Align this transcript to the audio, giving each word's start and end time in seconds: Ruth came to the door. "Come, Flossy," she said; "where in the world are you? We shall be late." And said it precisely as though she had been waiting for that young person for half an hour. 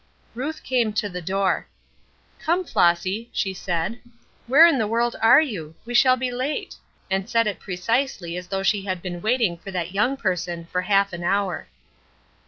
Ruth 0.33 0.63
came 0.63 0.93
to 0.93 1.09
the 1.09 1.21
door. 1.21 1.67
"Come, 2.39 2.65
Flossy," 2.65 3.29
she 3.31 3.53
said; 3.53 3.99
"where 4.47 4.65
in 4.65 4.79
the 4.79 4.87
world 4.87 5.15
are 5.21 5.41
you? 5.41 5.75
We 5.85 5.93
shall 5.93 6.17
be 6.17 6.31
late." 6.31 6.75
And 7.11 7.29
said 7.29 7.45
it 7.45 7.59
precisely 7.59 8.35
as 8.35 8.47
though 8.47 8.63
she 8.63 8.81
had 8.81 9.03
been 9.03 9.21
waiting 9.21 9.57
for 9.59 9.69
that 9.69 9.91
young 9.93 10.17
person 10.17 10.65
for 10.65 10.81
half 10.81 11.13
an 11.13 11.21
hour. 11.23 11.67